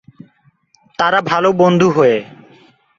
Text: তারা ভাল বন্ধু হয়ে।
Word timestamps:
তারা 0.99 1.19
ভাল 1.21 1.43
বন্ধু 1.51 1.87
হয়ে। 1.89 2.17